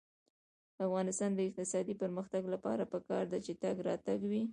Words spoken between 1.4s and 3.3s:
اقتصادي پرمختګ لپاره پکار